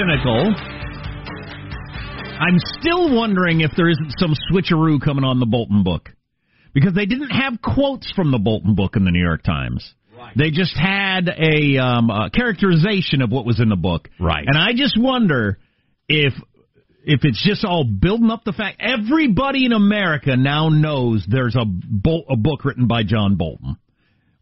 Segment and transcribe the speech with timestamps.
[0.00, 0.54] Cynical.
[2.40, 6.08] I'm still wondering if there isn't some switcheroo coming on the Bolton book.
[6.72, 9.94] Because they didn't have quotes from the Bolton book in the New York Times.
[10.36, 14.08] They just had a, um, a characterization of what was in the book.
[14.20, 14.44] Right.
[14.46, 15.58] And I just wonder
[16.08, 16.32] if
[17.02, 21.64] if it's just all building up the fact everybody in America now knows there's a,
[21.64, 23.76] Bol- a book written by John Bolton,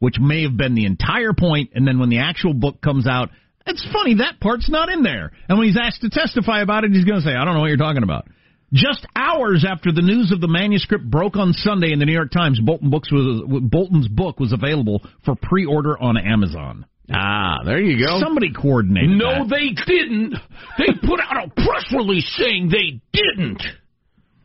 [0.00, 3.30] which may have been the entire point, and then when the actual book comes out,
[3.68, 5.32] it's funny that part's not in there.
[5.48, 7.60] And when he's asked to testify about it, he's going to say, "I don't know
[7.60, 8.26] what you're talking about."
[8.72, 12.30] Just hours after the news of the manuscript broke on Sunday in the New York
[12.30, 16.84] Times, Bolton books was Bolton's book was available for pre-order on Amazon.
[17.10, 18.20] Ah, there you go.
[18.20, 19.16] Somebody coordinated.
[19.16, 19.48] No, that.
[19.48, 20.34] they didn't.
[20.76, 23.62] They put out a press release saying they didn't.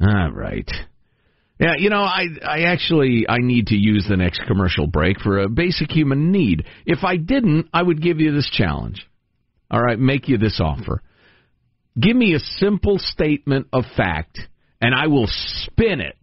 [0.02, 0.70] All right.
[1.60, 5.40] Yeah, you know, I I actually I need to use the next commercial break for
[5.40, 6.66] a basic human need.
[6.86, 9.06] If I didn't, I would give you this challenge.
[9.74, 11.02] All right, make you this offer.
[12.00, 14.40] Give me a simple statement of fact,
[14.80, 16.16] and I will spin it.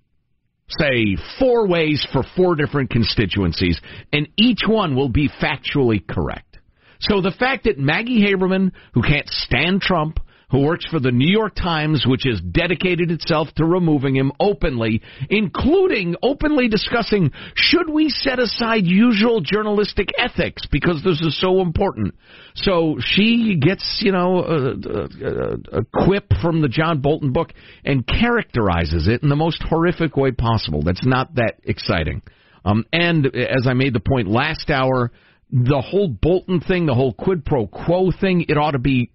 [0.69, 3.81] Say four ways for four different constituencies,
[4.12, 6.59] and each one will be factually correct.
[7.00, 11.31] So the fact that Maggie Haberman, who can't stand Trump, who works for the New
[11.31, 18.09] York Times, which has dedicated itself to removing him openly, including openly discussing should we
[18.09, 22.15] set aside usual journalistic ethics because this is so important.
[22.54, 27.53] So she gets, you know, a, a, a quip from the John Bolton book
[27.84, 30.83] and characterizes it in the most horrific way possible.
[30.83, 32.22] That's not that exciting.
[32.65, 35.13] Um, and as I made the point last hour,
[35.52, 39.10] the whole Bolton thing, the whole quid pro quo thing, it ought to be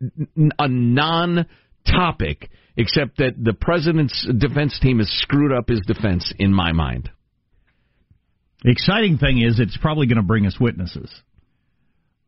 [0.59, 1.45] a non
[1.85, 7.09] topic, except that the president's defense team has screwed up his defense, in my mind.
[8.63, 11.11] The exciting thing is it's probably going to bring us witnesses.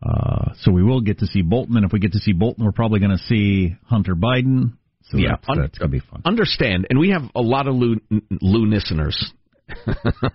[0.01, 2.63] Uh, so we will get to see Bolton, and if we get to see Bolton,
[2.63, 4.74] we're probably going to see Hunter Biden.
[5.06, 6.21] So yeah, that's, un- that's going to be fun.
[6.24, 7.98] Understand, and we have a lot of Lou,
[8.42, 9.33] Lou listeners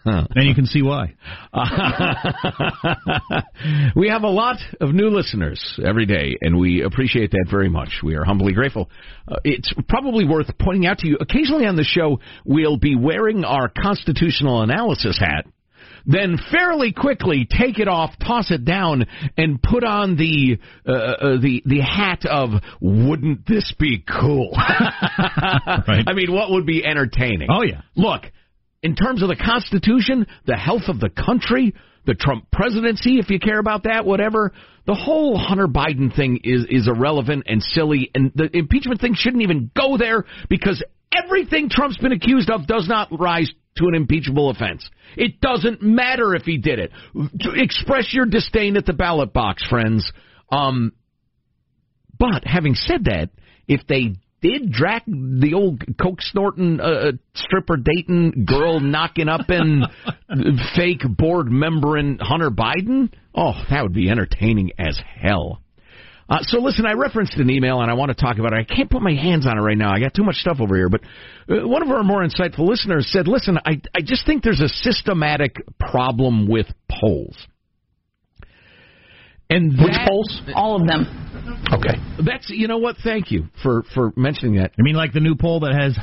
[0.05, 1.15] and you can see why.
[3.97, 8.01] we have a lot of new listeners every day, and we appreciate that very much.
[8.03, 8.91] We are humbly grateful.
[9.27, 13.45] Uh, it's probably worth pointing out to you occasionally on the show, we'll be wearing
[13.45, 15.47] our constitutional analysis hat
[16.07, 19.07] then fairly quickly take it off, toss it down,
[19.37, 22.51] and put on the uh, uh, the the hat of
[22.81, 26.05] "Wouldn't this be cool?" right.
[26.07, 27.49] I mean, what would be entertaining?
[27.51, 27.83] Oh yeah.
[27.95, 28.25] Look,
[28.83, 31.75] in terms of the Constitution, the health of the country,
[32.05, 34.53] the Trump presidency, if you care about that, whatever.
[34.87, 39.43] The whole Hunter Biden thing is is irrelevant and silly, and the impeachment thing shouldn't
[39.43, 40.83] even go there because
[41.13, 44.89] everything Trump's been accused of does not rise to an impeachable offense.
[45.17, 46.91] It doesn't matter if he did it.
[47.55, 50.11] Express your disdain at the ballot box, friends.
[50.51, 50.93] Um,
[52.19, 53.31] but having said that,
[53.69, 59.49] if they did drag the old coke snorting uh, uh stripper dating girl knocking up
[59.49, 59.85] in
[60.77, 65.63] fake board member in Hunter Biden, oh, that would be entertaining as hell.
[66.29, 68.67] Uh, so listen, I referenced an email and I want to talk about it.
[68.71, 69.93] I can't put my hands on it right now.
[69.93, 70.89] I got too much stuff over here.
[70.89, 71.03] But
[71.49, 74.69] uh, one of our more insightful listeners said, "Listen, I I just think there's a
[74.69, 77.37] systematic problem with polls."
[79.51, 80.43] And that, which polls?
[80.55, 81.05] All of them.
[81.73, 81.95] Okay.
[82.25, 82.97] That's you know what?
[83.03, 84.73] Thank you for for mentioning that.
[84.79, 85.97] I mean, like the new poll that has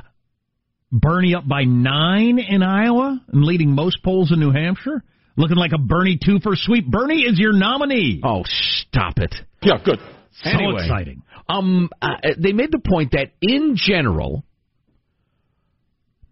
[0.91, 5.03] Bernie up by nine in Iowa and leading most polls in New Hampshire.
[5.37, 6.85] Looking like a Bernie two for sweep.
[6.87, 8.19] Bernie is your nominee.
[8.23, 9.33] Oh, stop it.
[9.61, 9.99] Yeah, good.
[10.43, 11.21] So anyway, exciting.
[11.47, 14.43] Um, uh, they made the point that in general,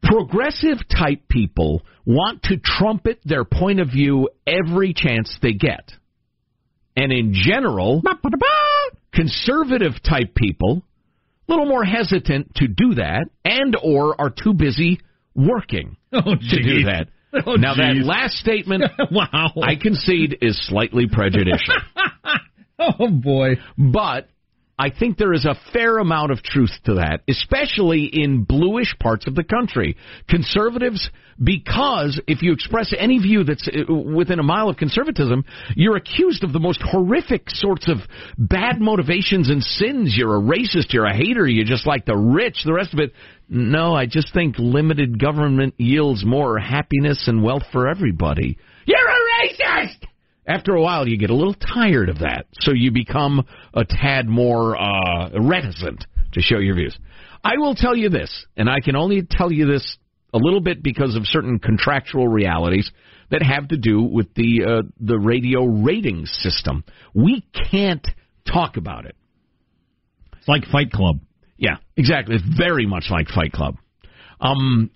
[0.04, 5.92] progressive type people want to trumpet their point of view every chance they get.
[6.96, 8.02] And in general,
[9.18, 10.84] conservative type people
[11.48, 15.00] a little more hesitant to do that and or are too busy
[15.36, 17.08] working oh, to do that.
[17.46, 18.06] Oh, now geez.
[18.06, 21.76] that last statement, wow, I concede is slightly prejudicial.
[22.80, 23.58] oh boy!
[23.78, 24.30] But
[24.80, 29.26] I think there is a fair amount of truth to that, especially in bluish parts
[29.26, 29.98] of the country.
[30.30, 31.10] Conservatives,
[31.44, 35.46] because if you express any view that's uh, within a mile of conservatism,
[35.76, 37.98] you're accused of the most horrific sorts of
[38.38, 40.14] bad motivations and sins.
[40.16, 43.14] You're a racist, you're a hater, you just like the rich, the rest of it.
[43.50, 48.60] No, I just think limited government yields more happiness and wealth for everybody.
[48.86, 50.06] You're a racist!
[50.48, 54.28] After a while you get a little tired of that, so you become a tad
[54.28, 56.98] more uh, reticent to show your views.
[57.44, 59.98] I will tell you this, and I can only tell you this
[60.34, 62.92] a little bit because of certain contractual realities
[63.30, 66.84] that have to do with the uh, the radio rating system.
[67.14, 68.06] We can't
[68.52, 69.16] talk about it.
[70.38, 71.20] It's like Fight Club.
[71.58, 72.36] Yeah, exactly.
[72.36, 73.76] It's very much like Fight Club.
[74.40, 74.92] Um,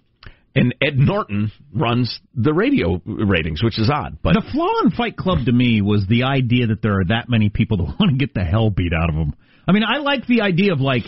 [0.55, 4.17] and Ed Norton runs the radio ratings, which is odd.
[4.21, 7.29] But the flaw in Fight Club to me was the idea that there are that
[7.29, 9.33] many people that want to get the hell beat out of them.
[9.67, 11.03] I mean, I like the idea of like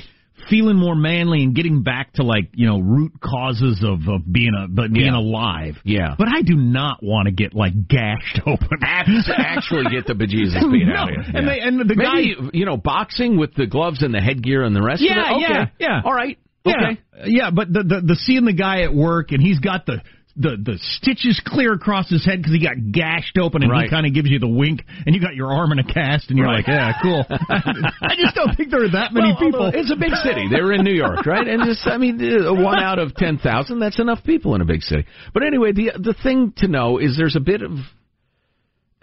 [0.50, 4.52] feeling more manly and getting back to like you know root causes of of being
[4.58, 5.18] a but being yeah.
[5.18, 5.76] alive.
[5.84, 6.16] Yeah.
[6.18, 8.80] But I do not want to get like gashed open.
[8.82, 10.94] Actually, get the bejesus beat no.
[10.94, 11.34] out of you.
[11.34, 14.64] And, they, and the Maybe, guy, you know, boxing with the gloves and the headgear
[14.64, 15.44] and the rest yeah, of it.
[15.44, 15.54] Okay.
[15.54, 16.38] Yeah, yeah, All right.
[16.66, 17.02] Yeah, okay.
[17.26, 20.02] yeah, but the, the the seeing the guy at work and he's got the
[20.36, 23.86] the the stitches clear across his head because he got gashed open, and right.
[23.86, 26.30] he kind of gives you the wink, and you got your arm in a cast,
[26.30, 26.66] and you're right.
[26.66, 27.26] like, yeah, cool.
[27.30, 29.72] I just don't think there are that many well, people.
[29.74, 30.48] It's a big city.
[30.50, 31.48] They were in New York, right?
[31.48, 33.80] And just, I mean, uh, one out of ten thousand.
[33.80, 35.06] That's enough people in a big city.
[35.34, 37.72] But anyway, the the thing to know is there's a bit of,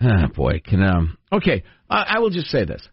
[0.00, 2.86] ah, boy, can um, okay, I, I will just say this.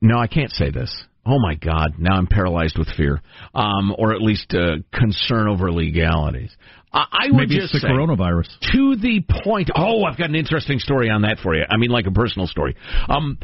[0.00, 0.92] No, I can't say this.
[1.26, 1.94] Oh my God!
[1.98, 3.20] Now I'm paralyzed with fear,
[3.54, 6.54] um, or at least uh, concern over legalities.
[6.92, 8.48] I, I would Maybe just it's the say, coronavirus.
[8.72, 9.70] to the point.
[9.74, 11.64] Oh, I've got an interesting story on that for you.
[11.68, 12.76] I mean, like a personal story.
[13.08, 13.38] Um,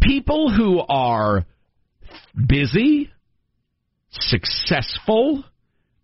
[0.00, 1.44] people who are
[2.48, 3.10] busy,
[4.10, 5.44] successful,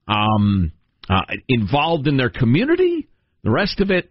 [0.07, 0.73] um,
[1.09, 3.09] uh, involved in their community,
[3.43, 4.11] the rest of it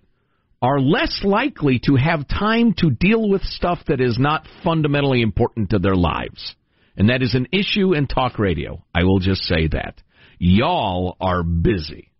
[0.66, 5.70] are less likely to have time to deal with stuff that is not fundamentally important
[5.70, 6.56] to their lives.
[6.98, 8.84] And that is an issue in talk radio.
[8.94, 10.02] I will just say that.
[10.40, 12.12] Y'all are busy.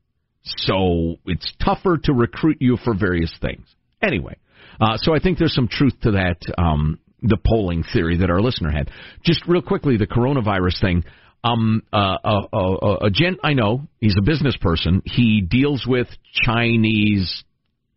[0.44, 3.66] So it's tougher to recruit you for various things.
[4.00, 4.36] Anyway,
[4.80, 8.42] uh, so I think there's some truth to that, um, the polling theory that our
[8.42, 8.92] listener had.
[9.24, 11.04] Just real quickly, the coronavirus thing.
[11.44, 15.02] Um, uh, uh, uh, a gent I know, he's a business person.
[15.04, 16.08] He deals with
[16.46, 17.44] Chinese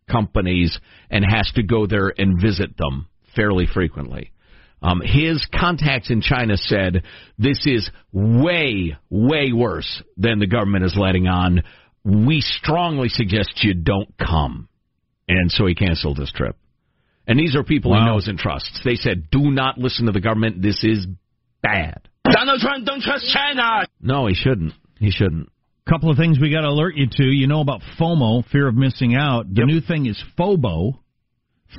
[0.09, 0.77] companies
[1.09, 4.31] and has to go there and visit them fairly frequently.
[4.81, 7.03] Um, his contacts in China said
[7.37, 11.63] this is way, way worse than the government is letting on.
[12.05, 14.69] We strongly suggest you don't come.
[15.27, 16.55] And so he canceled his trip.
[17.27, 17.99] And these are people Wow.
[17.99, 18.81] he knows and trusts.
[18.83, 20.61] They said, do not listen to the government.
[20.61, 21.05] This is
[21.61, 22.07] bad.
[22.23, 23.85] Donald Trump, don't trust China.
[24.01, 24.73] No, he shouldn't.
[24.97, 25.49] He shouldn't.
[25.89, 27.23] Couple of things we got to alert you to.
[27.23, 29.51] You know about FOMO, fear of missing out.
[29.51, 30.99] The new thing is FOBO.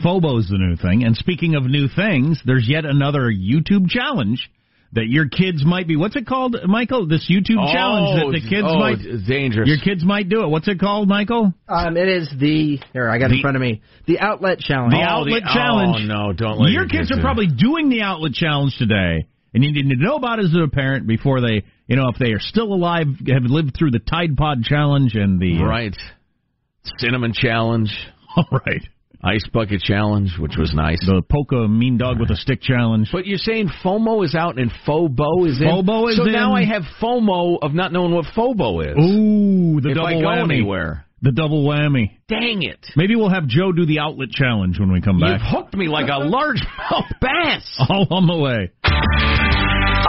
[0.05, 1.05] FOBO's the new thing.
[1.05, 4.51] And speaking of new things, there's yet another YouTube challenge
[4.95, 5.95] that your kids might be.
[5.97, 7.07] What's it called, Michael?
[7.07, 8.99] This YouTube challenge that the kids oh, might.
[8.99, 9.69] it's dangerous.
[9.69, 10.49] Your kids might do it.
[10.49, 11.55] What's it called, Michael?
[11.69, 13.81] Um, it is the here I got it The- in front of me.
[14.09, 14.93] The outlet challenge.
[14.93, 16.11] The Oh, outlet the- challenge.
[16.11, 19.27] oh, no, don't let Your your kids kids are probably doing the outlet challenge today,
[19.55, 22.19] and you need to know about it as a parent before they, you know, if
[22.19, 25.97] they are still alive, have lived through the Tide Pod challenge and the uh, Right.
[26.99, 27.91] Cinnamon challenge,
[28.37, 28.83] All right,
[29.23, 30.99] ice bucket challenge, which was nice.
[31.05, 33.11] the Polka Mean Dog with a Stick challenge.
[33.13, 35.67] But you're saying FOMO is out and FOBO is in.
[35.67, 36.33] FOBO is so in.
[36.33, 38.97] now I have FOMO of not knowing what FOBO is.
[38.97, 40.55] Ooh, the if double I go whammy.
[40.55, 41.05] anywhere.
[41.23, 42.13] The double whammy.
[42.29, 42.79] Dang it!
[42.97, 45.41] Maybe we'll have Joe do the outlet challenge when we come back.
[45.43, 47.77] You've hooked me like a largemouth bass.
[47.91, 48.71] All on the way.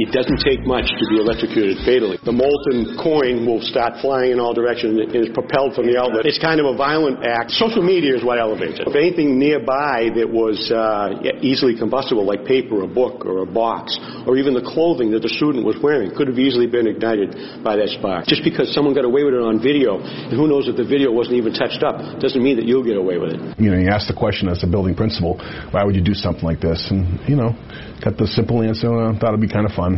[0.00, 2.16] It doesn't take much to be electrocuted fatally.
[2.24, 6.24] The molten coin will start flying in all directions and is propelled from the outlet.
[6.24, 7.52] It's kind of a violent act.
[7.52, 8.88] Social media is what elevates it.
[8.88, 14.00] If anything nearby that was uh, easily combustible, like paper, a book, or a box,
[14.24, 17.76] or even the clothing that the student was wearing, could have easily been ignited by
[17.76, 18.24] that spark.
[18.24, 21.12] Just because someone got away with it on video, and who knows if the video
[21.12, 23.40] wasn't even touched up, doesn't mean that you'll get away with it.
[23.60, 25.36] you know, you ask the question as a building principal,
[25.76, 26.88] why would you do something like this?
[26.88, 27.52] And, you know,
[28.00, 29.89] got the simple answer, and I thought it'd be kind of fun.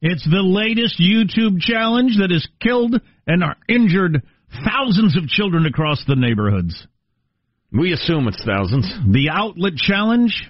[0.00, 4.22] It's the latest YouTube challenge that has killed and are injured
[4.64, 6.86] thousands of children across the neighborhoods.
[7.72, 8.90] We assume it's thousands.
[9.12, 10.48] The outlet challenge.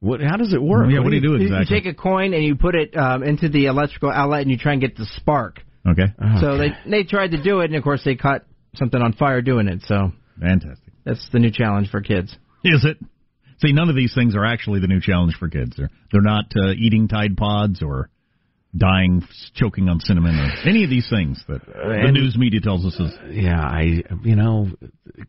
[0.00, 0.20] What?
[0.20, 0.86] How does it work?
[0.90, 1.76] Yeah, what do you do You- exactly?
[1.76, 4.56] You take a coin and you put it um, into the electrical outlet and you
[4.56, 5.60] try and get the spark.
[5.86, 6.12] Okay.
[6.40, 9.42] So they they tried to do it and of course they caught something on fire
[9.42, 9.82] doing it.
[9.86, 10.92] So Fantastic.
[11.04, 12.36] that's the new challenge for kids.
[12.64, 12.98] Is it?
[13.60, 15.76] See, none of these things are actually the new challenge for kids.
[15.76, 18.10] They're they're not uh, eating Tide Pods or
[18.76, 19.22] dying,
[19.54, 23.12] choking on cinnamon, or any of these things that the news media tells us is.
[23.30, 24.02] Yeah, I.
[24.22, 24.68] You know,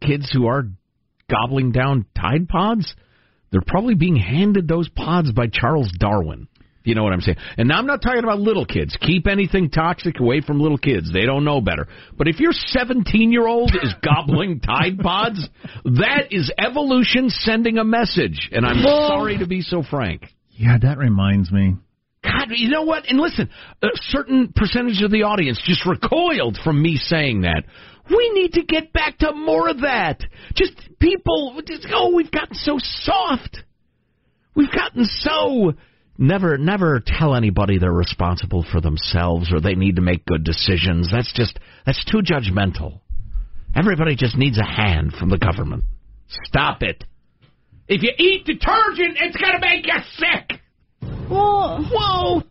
[0.01, 0.63] kids who are
[1.29, 2.95] gobbling down Tide Pods,
[3.51, 6.47] they're probably being handed those pods by Charles Darwin.
[6.83, 7.37] You know what I'm saying.
[7.57, 8.97] And now I'm not talking about little kids.
[9.01, 11.11] Keep anything toxic away from little kids.
[11.11, 11.87] They don't know better.
[12.17, 15.47] But if your 17 year old is gobbling Tide Pods,
[15.83, 18.49] that is evolution sending a message.
[18.51, 20.23] And I'm sorry to be so frank.
[20.51, 21.75] Yeah, that reminds me.
[22.23, 23.05] God, you know what?
[23.07, 23.49] And listen,
[23.81, 27.63] a certain percentage of the audience just recoiled from me saying that.
[28.09, 30.21] We need to get back to more of that.
[30.55, 33.59] Just people, just, oh, we've gotten so soft.
[34.55, 35.73] We've gotten so.
[36.17, 41.09] Never, never tell anybody they're responsible for themselves or they need to make good decisions.
[41.11, 42.99] That's just, that's too judgmental.
[43.75, 45.85] Everybody just needs a hand from the government.
[46.27, 47.05] Stop it.
[47.87, 50.59] If you eat detergent, it's gonna make you sick.
[51.29, 52.43] Whoa, whoa.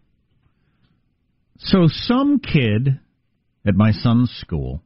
[1.58, 3.00] So some kid
[3.66, 4.82] at my son's school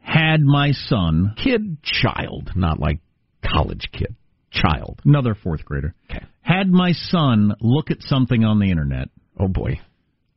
[0.00, 3.00] had my son, Kid, child, not like
[3.44, 4.14] college kid.
[4.52, 5.00] Child.
[5.04, 6.24] another fourth grader, Okay.
[6.40, 9.80] had my son look at something on the internet Oh boy.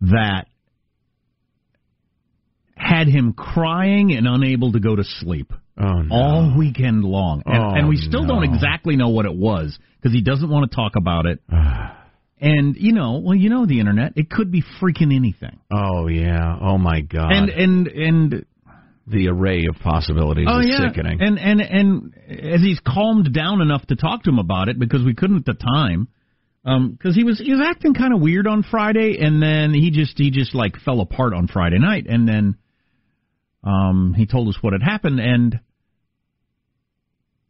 [0.01, 0.46] that
[2.75, 6.15] had him crying and unable to go to sleep Oh no.
[6.15, 7.41] all weekend long.
[7.45, 10.69] And, Oh, and we still don't exactly know what it was because he doesn't want
[10.69, 11.39] to talk about it.
[12.41, 14.13] and, you know, well, you know the internet.
[14.17, 15.59] It could be freaking anything.
[15.71, 16.57] Oh yeah.
[16.62, 17.31] Oh my god.
[17.31, 18.45] And, and, and,
[19.07, 20.88] the array of possibilities oh, is yeah.
[20.88, 21.19] sickening.
[21.19, 25.03] And, and, and as he's calmed down enough to talk to him about it because
[25.03, 26.09] we couldn't at the time.
[26.63, 29.89] Um, cause he was, he was acting kind of weird on Friday and then he
[29.89, 32.57] just, he just like fell apart on Friday night and then,
[33.63, 35.59] um, he told us what had happened and,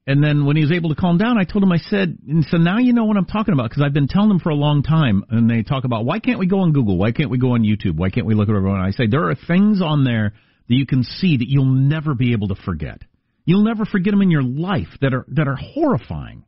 [0.09, 2.43] and then when he was able to calm down, I told him, I said, and
[2.49, 4.55] so now you know what I'm talking about because I've been telling them for a
[4.55, 5.23] long time.
[5.29, 6.97] And they talk about why can't we go on Google?
[6.97, 7.95] Why can't we go on YouTube?
[7.95, 8.81] Why can't we look at everyone?
[8.81, 10.33] I say there are things on there
[10.67, 13.03] that you can see that you'll never be able to forget.
[13.45, 16.43] You'll never forget them in your life that are that are horrifying,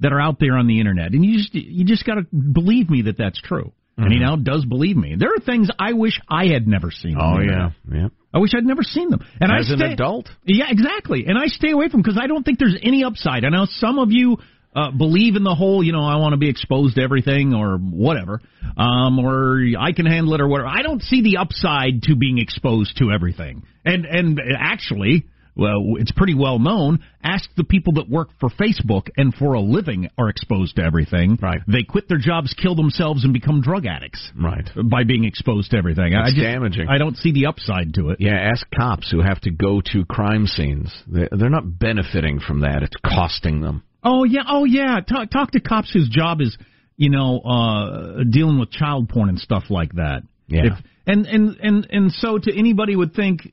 [0.00, 1.12] that are out there on the internet.
[1.12, 3.72] And you just you just got to believe me that that's true.
[3.98, 4.24] And he mm-hmm.
[4.24, 5.16] now does believe me.
[5.18, 7.18] There are things I wish I had never seen.
[7.20, 7.72] oh yeah.
[7.92, 8.08] Yeah.
[8.34, 9.20] I wish I'd never seen them.
[9.40, 10.28] And As I an stay, adult?
[10.44, 11.26] yeah, exactly.
[11.26, 13.44] And I stay away from them because I don't think there's any upside.
[13.44, 14.38] I know some of you
[14.74, 17.76] uh, believe in the whole, you know, I want to be exposed to everything or
[17.76, 18.40] whatever,
[18.76, 20.68] um, or I can handle it or whatever.
[20.68, 23.64] I don't see the upside to being exposed to everything.
[23.84, 27.00] And and actually, well, it's pretty well known.
[27.22, 31.38] Ask the people that work for Facebook and for a living are exposed to everything.
[31.40, 31.60] Right.
[31.66, 34.30] They quit their jobs, kill themselves, and become drug addicts.
[34.34, 34.68] Right.
[34.90, 36.14] By being exposed to everything.
[36.14, 36.88] I It's just, damaging.
[36.88, 38.20] I don't see the upside to it.
[38.20, 40.90] Yeah, ask cops who have to go to crime scenes.
[41.06, 42.82] They- They're not benefiting from that.
[42.82, 43.82] It's costing them.
[44.02, 45.00] Oh yeah, oh yeah.
[45.00, 46.56] Talk talk to cops whose job is,
[46.96, 50.22] you know, uh dealing with child porn and stuff like that.
[50.48, 50.66] Yeah.
[50.66, 50.72] If,
[51.06, 53.52] and and and and so to anybody would think,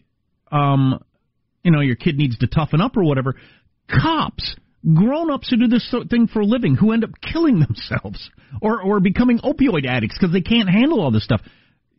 [0.52, 1.00] um,
[1.70, 3.36] you know, your kid needs to toughen up or whatever.
[3.88, 4.56] Cops,
[4.96, 8.82] grown ups who do this thing for a living, who end up killing themselves or
[8.82, 11.42] or becoming opioid addicts because they can't handle all this stuff.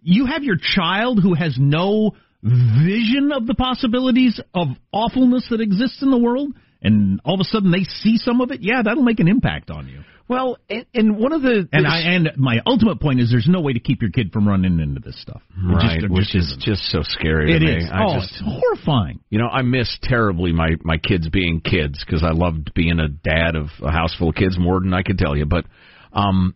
[0.02, 6.02] You have your child who has no vision of the possibilities of awfulness that exists
[6.02, 8.60] in the world, and all of a sudden they see some of it.
[8.62, 10.00] Yeah, that'll make an impact on you.
[10.30, 13.60] Well, and, and one of the And I and my ultimate point is there's no
[13.60, 15.42] way to keep your kid from running into this stuff.
[15.50, 17.52] It just- right, which is just so scary.
[17.52, 17.90] It is.
[17.92, 19.18] I oh, just, it's horrifying.
[19.28, 23.08] you know, I miss terribly my my kids being kids because I loved being a
[23.08, 25.46] dad of a house full of kids more than I could tell you.
[25.46, 25.64] But
[26.12, 26.54] um,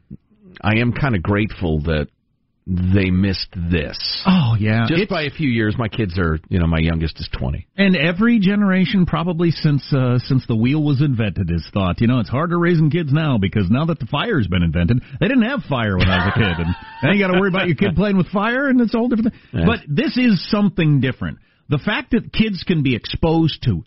[0.62, 2.06] I am kind of grateful that
[2.66, 4.22] they missed this.
[4.26, 7.20] Oh yeah, Just It's- by a few years, my kids are, you know, my youngest
[7.20, 7.66] is 20.
[7.76, 12.20] And every generation, probably since uh, since the wheel was invented, has thought, you know,
[12.20, 15.62] it's harder raising kids now because now that the fire's been invented, they didn't have
[15.68, 17.94] fire when I was a kid, and now you got to worry about your kid
[17.96, 19.34] playing with fire, and it's all different.
[19.52, 21.38] But this is something different.
[21.68, 23.84] The fact that kids can be exposed to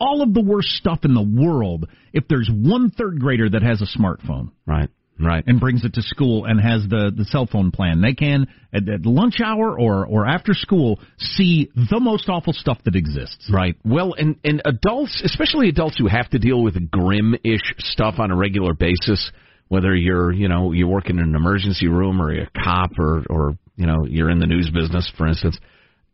[0.00, 3.80] all of the worst stuff in the world if there's one third grader that has
[3.80, 4.50] a smartphone.
[4.66, 4.88] Right.
[5.20, 5.44] Right.
[5.46, 8.00] And brings it to school and has the, the cell phone plan.
[8.00, 12.78] They can at, at lunch hour or, or after school see the most awful stuff
[12.84, 13.48] that exists.
[13.52, 13.76] Right.
[13.84, 18.36] Well, and and adults, especially adults who have to deal with grim-ish stuff on a
[18.36, 19.30] regular basis,
[19.68, 23.24] whether you're, you know, you work in an emergency room or you're a cop or
[23.30, 25.58] or you know, you're in the news business, for instance,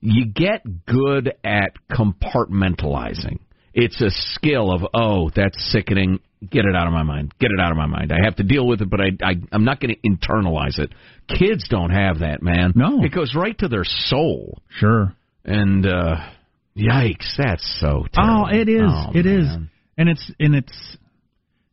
[0.00, 3.38] you get good at compartmentalizing.
[3.74, 6.20] It's a skill of, oh, that's sickening.
[6.40, 7.34] Get it out of my mind.
[7.40, 8.12] Get it out of my mind.
[8.12, 10.90] I have to deal with it, but I, I I'm not going to internalize it.
[11.28, 12.72] Kids don't have that, man.
[12.76, 13.02] No.
[13.02, 14.62] it goes right to their soul.
[14.78, 15.14] Sure.
[15.44, 16.16] And uh
[16.76, 18.82] yikes, that's so Oh, it is.
[18.86, 19.44] Oh, It is.
[19.46, 19.70] man.
[19.96, 20.96] And it's and it's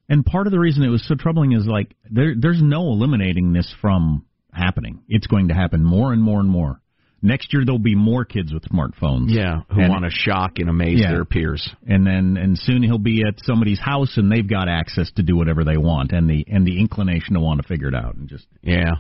[0.10, 3.54] and part of the reason it was so troubling is like there there's no eliminating
[3.54, 5.02] this from happening.
[5.08, 6.82] It's going to happen more and more and more.
[7.26, 9.30] Next year there'll be more kids with smartphones.
[9.30, 11.12] Yeah, who And- want to shock and amaze Yeah.
[11.12, 11.68] their peers.
[11.88, 15.36] and then and soon he'll be at somebody's house and they've got access to do
[15.36, 18.30] whatever they want and the and the inclination to want to figure it out and
[18.30, 18.92] just Yeah.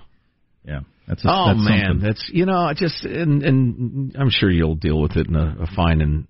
[0.67, 1.99] yeah that's a, oh that's man, something.
[2.07, 5.57] that's you know, I just and and I'm sure you'll deal with it in a,
[5.61, 6.25] a fine and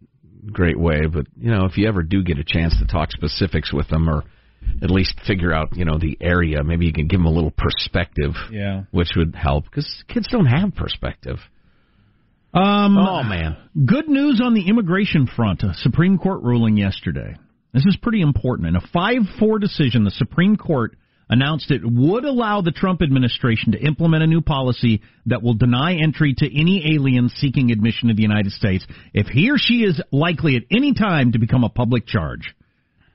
[0.52, 1.06] great way.
[1.08, 4.10] But you know, if you ever do get a chance to talk specifics with them,
[4.10, 4.24] or
[4.82, 7.52] at least figure out you know the area, maybe you can give them a little
[7.56, 8.34] perspective.
[8.52, 8.84] Yeah.
[8.92, 11.38] which would help because kids don't have perspective.
[12.56, 15.64] Um, Oh man, Good news on the immigration front.
[15.64, 17.36] A Supreme Court ruling yesterday.
[17.74, 18.70] This is pretty important.
[18.70, 20.96] In a 5 4 decision, the Supreme Court
[21.28, 25.96] announced it would allow the Trump administration to implement a new policy that will deny
[25.96, 30.02] entry to any alien seeking admission to the United States if he or she is
[30.12, 32.56] likely at any time to become a public charge.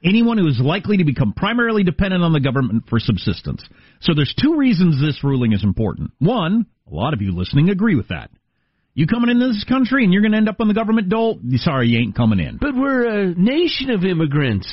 [0.05, 3.63] Anyone who is likely to become primarily dependent on the government for subsistence.
[4.01, 6.11] So there's two reasons this ruling is important.
[6.19, 8.31] One, a lot of you listening agree with that.
[9.01, 11.41] You coming into this country and you're going to end up on the government dole?
[11.55, 12.59] Sorry, you ain't coming in.
[12.61, 14.69] But we're a nation of immigrants.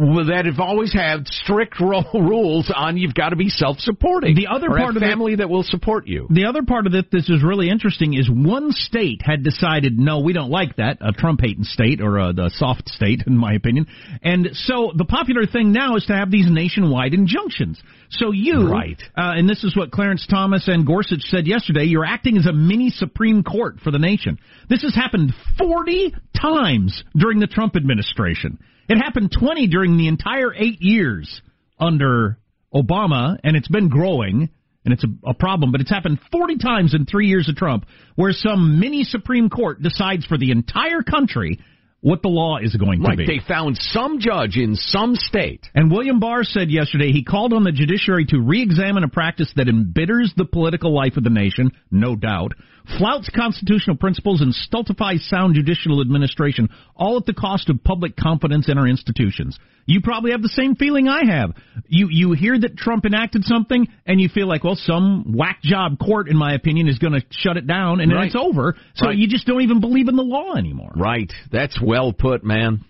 [0.00, 1.78] That have always had strict
[2.14, 4.34] rules on you've got to be self-supporting.
[4.34, 6.26] The other part of family that will support you.
[6.30, 10.20] The other part of it, this is really interesting, is one state had decided, no,
[10.20, 13.86] we don't like that, a Trump-hating state, or a, the soft state, in my opinion.
[14.22, 17.80] And so the popular thing now is to have these nationwide injunctions.
[18.10, 19.00] So you, Right.
[19.16, 22.52] uh, and this is what Clarence Thomas and Gorsuch said yesterday, you're acting as a
[22.52, 24.38] mini Supreme Court for the nation.
[24.68, 28.58] This has happened 40 times during the Trump administration.
[28.90, 31.40] It happened 20 during the entire eight years
[31.78, 32.38] under
[32.74, 34.48] Obama, and it's been growing,
[34.84, 37.86] and it's a, a problem, but it's happened 40 times in three years of Trump,
[38.16, 41.60] where some mini Supreme Court decides for the entire country
[42.00, 43.26] what the law is going to be.
[43.26, 45.68] they found some judge in some state.
[45.72, 49.52] And William Barr said yesterday he called on the judiciary to re examine a practice
[49.54, 52.54] that embitters the political life of the nation, no doubt,
[52.98, 58.68] flouts constitutional principles and stultifies sound judicial administration, all at the cost of public confidence
[58.68, 59.58] in our institutions.
[59.86, 61.52] You probably have the same feeling I have.
[61.88, 65.98] You you hear that Trump enacted something, and you feel like, well, some whack job
[65.98, 68.26] court, in my opinion, is going to shut it down, and then Right.
[68.26, 68.76] it's over.
[68.94, 69.16] So Right.
[69.18, 70.92] you just don't even believe in the law anymore.
[70.94, 71.32] Right.
[71.50, 72.84] That's well put, man.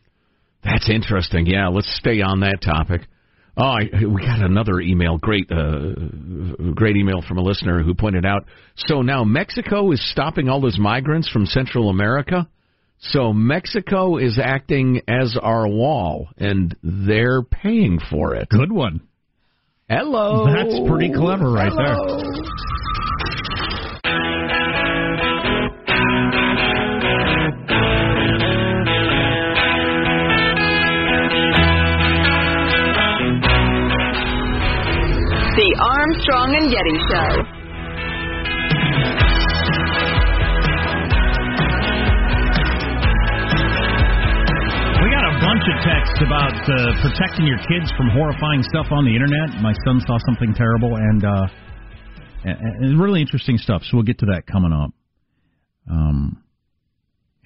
[0.63, 1.47] That's interesting.
[1.47, 3.07] Yeah, let's stay on that topic.
[3.63, 5.19] Oh, I, we got another email.
[5.19, 5.93] Great, uh,
[6.75, 8.47] great email from a listener who pointed out.
[8.77, 12.49] So now Mexico is stopping all those migrants from Central America.
[13.01, 18.49] So Mexico is acting as our wall, and they're paying for it.
[18.49, 19.03] Good one.
[19.91, 20.47] Hello.
[20.47, 21.97] That's pretty clever right there.
[35.81, 37.31] Armstrong and Getty Show.
[45.01, 49.07] We got a bunch of texts about uh, protecting your kids from horrifying stuff on
[49.07, 49.57] the internet.
[49.63, 51.47] My son saw something terrible, and uh,
[52.45, 53.81] and, really interesting stuff.
[53.85, 54.93] So we'll get to that coming up.
[55.91, 56.43] Um,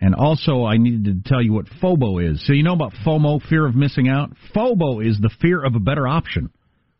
[0.00, 2.44] and also, I needed to tell you what FOBO is.
[2.46, 4.32] So you know about FOMO, fear of missing out.
[4.52, 6.50] FOBO is the fear of a better option.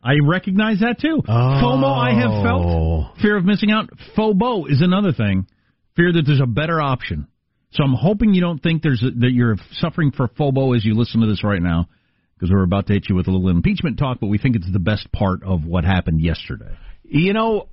[0.05, 1.23] I recognize that too.
[1.27, 3.89] FOMO, I have felt fear of missing out.
[4.15, 5.47] FOBO is another thing,
[5.95, 7.27] fear that there's a better option.
[7.71, 10.93] So I'm hoping you don't think there's a, that you're suffering for FOBO as you
[10.93, 11.87] listen to this right now,
[12.35, 14.71] because we're about to hit you with a little impeachment talk, but we think it's
[14.71, 16.77] the best part of what happened yesterday.
[17.03, 17.69] You know,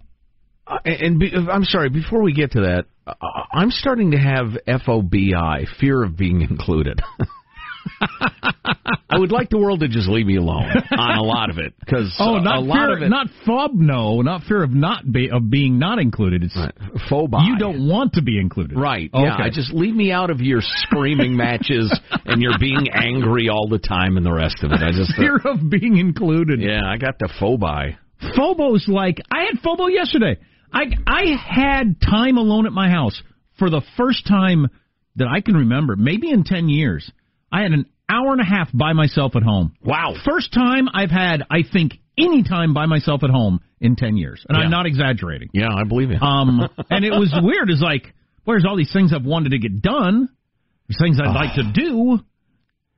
[0.66, 1.90] uh, and be, I'm sorry.
[1.90, 3.12] Before we get to that, uh,
[3.52, 6.98] I'm starting to have FOBI, fear of being included.
[9.12, 11.74] I would like the world to just leave me alone on a lot of it
[11.78, 15.10] because Oh, not a lot fear, of it, not fob, no, not fear of not
[15.10, 16.42] be of being not included.
[16.44, 16.56] It's
[17.10, 17.40] phobia.
[17.44, 19.10] You don't want to be included, Right.
[19.12, 19.22] Okay.
[19.22, 19.36] Yeah.
[19.38, 23.78] I just leave me out of your screaming matches and you're being angry all the
[23.78, 24.80] time and the rest of it.
[24.82, 26.60] I just uh, fear of being included.
[26.62, 27.96] Yeah, I got the phobi.
[28.36, 30.38] FOBO's like I had FOBO yesterday.
[30.72, 33.20] I I had time alone at my house
[33.58, 34.68] for the first time
[35.16, 37.10] that I can remember, maybe in ten years.
[37.52, 39.74] I had an hour and a half by myself at home.
[39.84, 40.14] Wow.
[40.24, 44.44] First time I've had, I think, any time by myself at home in ten years,
[44.48, 44.64] and Yeah.
[44.64, 45.50] I'm not exaggerating.
[45.52, 46.18] Yeah, I believe you.
[46.18, 47.70] Um, and it was weird.
[47.70, 50.28] It's like, where's all these things I've wanted to get done?
[50.88, 52.18] These things I'd like to do.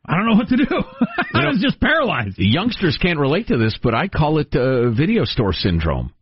[0.07, 0.65] I don't know what to do.
[1.35, 2.37] I was just paralyzed.
[2.37, 6.13] The youngsters can't relate to this, but I call it uh, video store syndrome.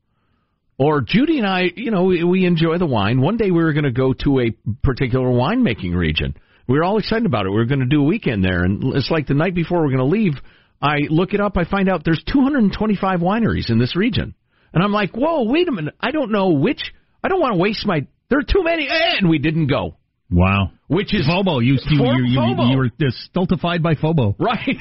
[0.79, 3.21] Or Judy and I, you know, we, we enjoy the wine.
[3.21, 4.51] One day we were going to go to a
[4.83, 6.35] particular winemaking region.
[6.69, 7.51] We were all excited about it.
[7.51, 9.95] We were going to do a weekend there, and it's like the night before we're
[9.95, 10.35] going to leave.
[10.81, 11.57] I look it up.
[11.57, 14.35] I find out there's 225 wineries in this region,
[14.73, 15.95] and I'm like, whoa, wait a minute.
[16.01, 16.81] I don't know which.
[17.23, 18.07] I don't want to waste my.
[18.31, 19.97] There are too many, and we didn't go.
[20.33, 20.73] Wow.
[20.89, 21.63] Which is FOBO.
[21.65, 22.71] You, you, you, you, FOBO.
[22.71, 24.35] you were stultified by FOBO.
[24.39, 24.77] Right.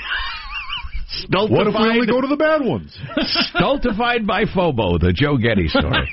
[1.26, 1.52] stultified.
[1.58, 2.98] What if we only go to the bad ones?
[3.54, 6.10] Stultified by FOBO, the Joe Getty story.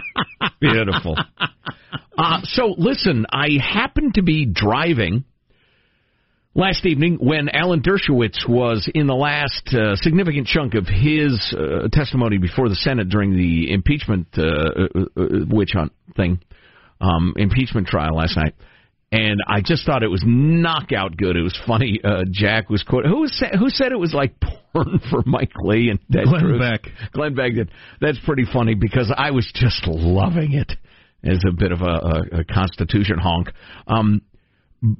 [0.60, 1.16] Beautiful.
[2.16, 5.24] Uh, so, listen, I happened to be driving
[6.54, 11.88] last evening when Alan Dershowitz was in the last uh, significant chunk of his uh,
[11.92, 16.40] testimony before the Senate during the impeachment uh, uh, uh, witch hunt thing,
[17.00, 18.54] um, impeachment trial last night.
[19.12, 21.36] And I just thought it was knockout good.
[21.36, 21.98] It was funny.
[22.02, 23.08] Uh, Jack was quoted.
[23.08, 26.60] Who was sa- who said it was like porn for Mike Lee and Glenn Cruz?
[26.60, 26.92] Beck.
[27.12, 27.70] Glenn Beck did.
[28.00, 30.72] That's pretty funny because I was just loving it
[31.24, 33.48] as a bit of a, a, a Constitution honk.
[33.86, 34.22] Um,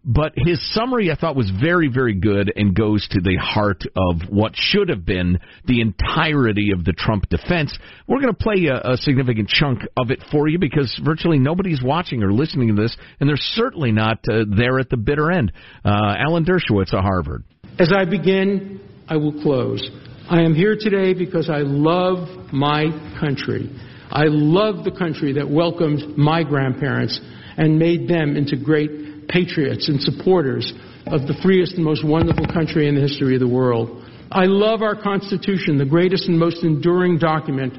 [0.04, 4.28] but his summary I thought was very, very good and goes to the heart of
[4.28, 7.76] what should have been the entirety of the Trump defense.
[8.06, 11.82] We're going to play a, a significant chunk of it for you because virtually nobody's
[11.82, 15.52] watching or listening to this, and they're certainly not uh, there at the bitter end.
[15.82, 17.44] Uh, Alan Dershowitz of Harvard.
[17.78, 19.88] As I begin, I will close.
[20.28, 22.84] I am here today because I love my
[23.18, 23.70] country.
[24.10, 27.20] I love the country that welcomed my grandparents
[27.56, 30.72] and made them into great patriots and supporters
[31.06, 34.04] of the freest and most wonderful country in the history of the world.
[34.32, 37.74] I love our Constitution, the greatest and most enduring document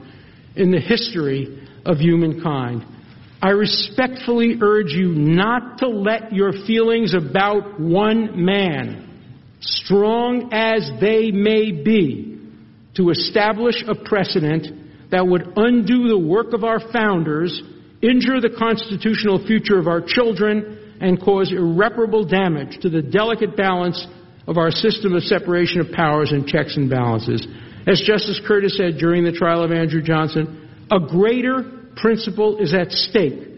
[0.55, 2.85] in the history of humankind.
[3.41, 11.31] I respectfully urge you not to let your feelings about one man, strong as they
[11.31, 12.39] may be,
[12.95, 14.80] to establish a precedent
[15.11, 17.61] that would undo the work of our founders,
[18.01, 24.07] injure the constitutional future of our children, and cause irreparable damage to the delicate balance
[24.47, 27.45] of our system of separation of powers and checks and balances.
[27.87, 32.91] As Justice Curtis said during the trial of Andrew Johnson, a greater principle is at
[32.91, 33.49] stake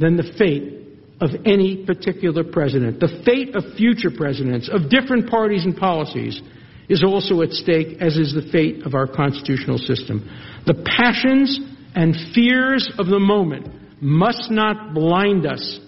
[0.00, 0.72] than the fate
[1.20, 3.00] of any particular president.
[3.00, 6.40] The fate of future presidents of different parties and policies
[6.88, 10.28] is also at stake, as is the fate of our constitutional system.
[10.66, 11.58] The passions
[11.94, 13.68] and fears of the moment
[14.00, 15.80] must not blind us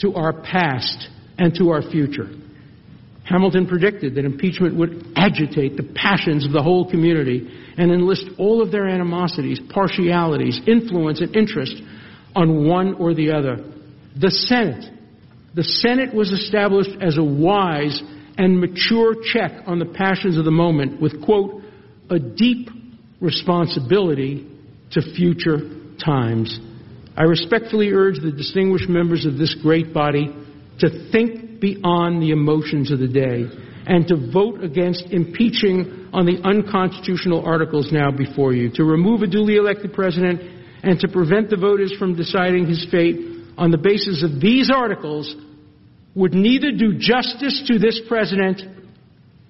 [0.00, 2.28] to our past and to our future.
[3.24, 8.62] Hamilton predicted that impeachment would agitate the passions of the whole community and enlist all
[8.62, 11.74] of their animosities, partialities, influence, and interest
[12.36, 13.56] on one or the other.
[14.14, 14.92] The Senate.
[15.54, 18.00] The Senate was established as a wise
[18.38, 21.62] and mature check on the passions of the moment with, quote,
[22.10, 22.68] a deep
[23.20, 24.46] responsibility
[24.92, 25.58] to future
[26.04, 26.58] times.
[27.16, 30.34] I respectfully urge the distinguished members of this great body
[30.80, 33.46] to think beyond the emotions of the day
[33.86, 39.26] and to vote against impeaching on the unconstitutional articles now before you, to remove a
[39.26, 40.40] duly elected president
[40.82, 43.16] and to prevent the voters from deciding his fate
[43.56, 45.34] on the basis of these articles
[46.16, 48.62] would neither do justice to this president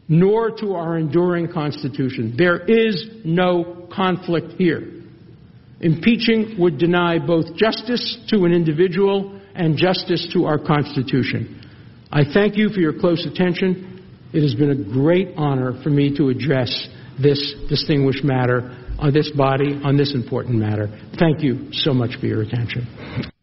[0.08, 2.34] nor to our enduring Constitution.
[2.36, 4.92] There is no conflict here.
[5.80, 11.62] Impeaching would deny both justice to an individual and justice to our Constitution.
[12.10, 14.04] I thank you for your close attention.
[14.32, 16.88] It has been a great honor for me to address
[17.20, 20.88] this distinguished matter on this body on this important matter.
[21.18, 22.86] Thank you so much for your attention.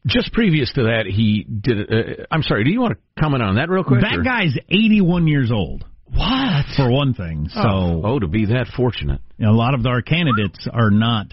[0.06, 1.92] Just previous to that, he did.
[1.92, 2.63] Uh, I'm sorry.
[2.63, 4.02] Do you want to comment on that real quick?
[4.02, 4.24] That or?
[4.24, 5.86] guy's 81 years old.
[6.13, 6.66] What?
[6.76, 7.48] For one thing.
[7.50, 9.22] So, oh, oh to be that fortunate.
[9.38, 11.28] You know, a lot of our candidates are not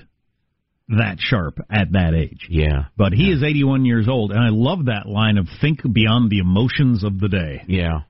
[0.88, 2.46] that sharp at that age.
[2.48, 2.86] Yeah.
[2.96, 3.36] But he yeah.
[3.36, 7.20] is 81 years old, and I love that line of think beyond the emotions of
[7.20, 7.62] the day.
[7.68, 8.00] Yeah.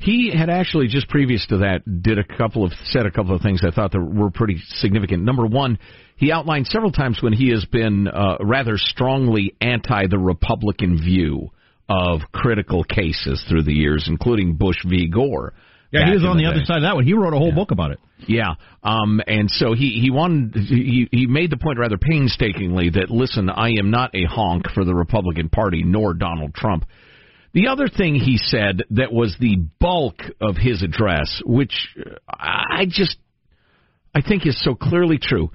[0.00, 3.42] He had actually just previous to that did a couple of said a couple of
[3.42, 5.24] things I thought that were pretty significant.
[5.24, 5.78] Number one,
[6.16, 11.50] he outlined several times when he has been uh, rather strongly anti the Republican view
[11.90, 15.08] of critical cases through the years, including Bush v.
[15.08, 15.52] Gore.
[15.92, 17.04] Yeah, he was on the, the other side of that one.
[17.04, 17.54] He wrote a whole yeah.
[17.54, 17.98] book about it.
[18.26, 23.10] Yeah, um, and so he he wanted he he made the point rather painstakingly that
[23.10, 26.84] listen, I am not a honk for the Republican Party nor Donald Trump.
[27.52, 32.84] The other thing he said that was the bulk of his address, which uh, I
[32.88, 33.16] just
[34.14, 35.50] I think is so clearly true,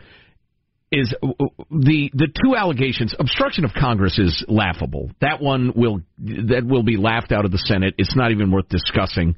[0.92, 3.16] is uh, uh, the the two allegations.
[3.18, 5.10] Obstruction of Congress is laughable.
[5.22, 7.96] That one will that will be laughed out of the Senate.
[7.98, 9.36] It's not even worth discussing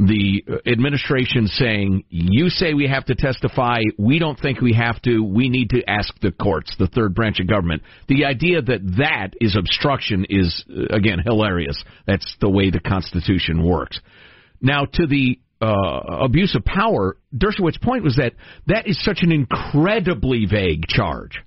[0.00, 5.20] the administration saying, you say we have to testify, we don't think we have to,
[5.20, 7.82] we need to ask the courts, the third branch of government.
[8.08, 11.84] The idea that that is obstruction is, again, hilarious.
[12.06, 14.00] That's the way the Constitution works.
[14.62, 18.32] Now, to the uh, abuse of power, Dershowitz's point was that
[18.68, 21.42] that is such an incredibly vague charge.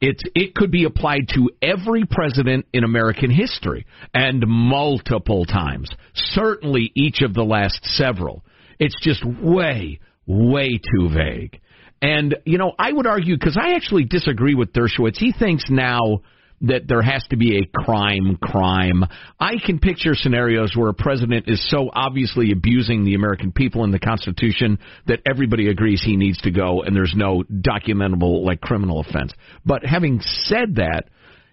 [0.00, 5.90] It it could be applied to every president in American history and multiple times.
[6.14, 8.44] Certainly each of the last several.
[8.78, 11.60] It's just way way too vague.
[12.00, 15.18] And you know, I would argue because I actually disagree with Dershowitz.
[15.18, 16.22] He thinks now
[16.62, 19.04] that there has to be a crime crime.
[19.38, 23.94] I can picture scenarios where a president is so obviously abusing the American people and
[23.94, 29.00] the Constitution that everybody agrees he needs to go and there's no documentable like criminal
[29.00, 29.32] offense.
[29.64, 31.04] But having said that,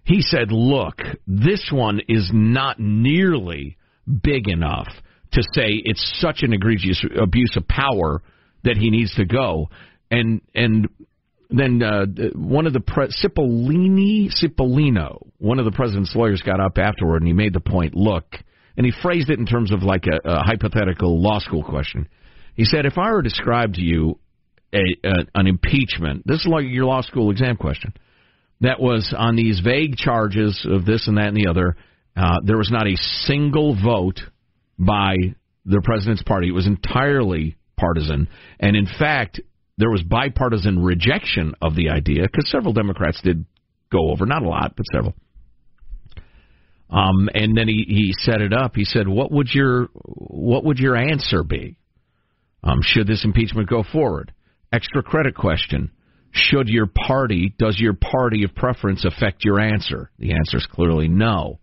[0.03, 3.77] he said, "Look, this one is not nearly
[4.23, 4.87] big enough
[5.33, 8.21] to say it's such an egregious abuse of power
[8.63, 9.69] that he needs to go."
[10.09, 10.87] And and
[11.49, 12.05] then uh,
[12.35, 17.27] one of the pre- Cipollini Cipollino, one of the president's lawyers, got up afterward and
[17.27, 17.95] he made the point.
[17.95, 18.35] Look,
[18.75, 22.09] and he phrased it in terms of like a, a hypothetical law school question.
[22.55, 24.19] He said, if I were to describe to you
[24.73, 27.93] a, a, an impeachment, this is like your law school exam question,
[28.61, 31.75] that was on these vague charges of this and that and the other.
[32.15, 34.19] Uh, there was not a single vote
[34.79, 35.15] by
[35.65, 36.47] the president's party.
[36.47, 38.27] It was entirely partisan,
[38.59, 39.39] and in fact,
[39.77, 43.45] there was bipartisan rejection of the idea because several Democrats did
[43.91, 45.13] go over, not a lot, but several.
[46.89, 48.75] Um, and then he, he set it up.
[48.75, 51.77] He said, "What would your what would your answer be?
[52.63, 54.33] Um, should this impeachment go forward?
[54.71, 55.91] Extra credit question:
[56.31, 60.11] Should your party does your party of preference affect your answer?
[60.17, 61.59] The answer is clearly no.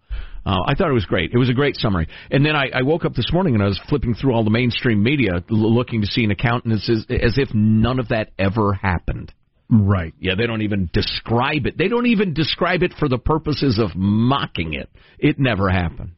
[0.47, 1.33] Uh, I thought it was great.
[1.33, 2.07] It was a great summary.
[2.31, 4.51] And then I, I woke up this morning and I was flipping through all the
[4.51, 8.09] mainstream media, l- looking to see an account, and it's as, as if none of
[8.09, 9.33] that ever happened.
[9.71, 10.13] Right.
[10.21, 11.79] Yeah, they don't even describe it.
[11.79, 14.91] They don't even describe it for the purposes of mocking it.
[15.19, 16.13] It never happened.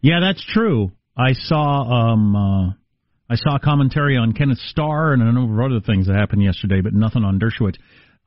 [0.00, 0.92] Yeah, that's true.
[1.16, 2.70] I saw um uh
[3.30, 6.42] I saw a commentary on Kenneth Starr and a number of other things that happened
[6.42, 7.76] yesterday, but nothing on Dershowitz.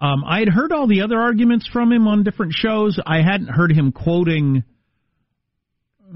[0.02, 3.00] Um, I had heard all the other arguments from him on different shows.
[3.06, 4.64] I hadn't heard him quoting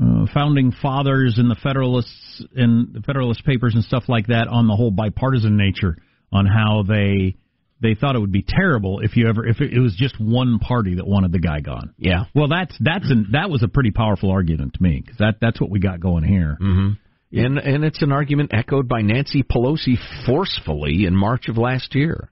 [0.01, 4.67] uh, founding fathers and the Federalists and the Federalist Papers and stuff like that on
[4.67, 5.97] the whole bipartisan nature
[6.31, 7.35] on how they
[7.81, 10.95] they thought it would be terrible if you ever if it, was just one party
[10.95, 11.93] that wanted the guy gone.
[11.97, 12.25] Yeah.
[12.35, 15.59] Well, that's that's an, that was a pretty powerful argument to me because that that's
[15.59, 16.57] what we got going here.
[16.61, 17.39] Mm-hmm.
[17.39, 22.31] And and it's an argument echoed by Nancy Pelosi forcefully in March of last year.